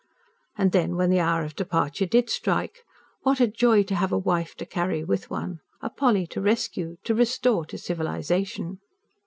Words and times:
And 0.57 0.71
then, 0.71 0.95
when 0.95 1.11
the 1.11 1.19
hour 1.19 1.43
of 1.43 1.55
departure 1.55 2.07
did 2.07 2.27
strike, 2.31 2.79
what 3.21 3.39
a 3.39 3.45
joy 3.45 3.83
to 3.83 3.93
have 3.93 4.11
a 4.11 4.17
wife 4.17 4.55
to 4.55 4.65
carry 4.65 5.03
with 5.03 5.29
one 5.29 5.59
a 5.79 5.91
Polly 5.91 6.25
to 6.25 6.41
rescue, 6.41 6.97
to 7.03 7.13
restore 7.13 7.65
to 7.67 7.77
civilisation! 7.77 8.79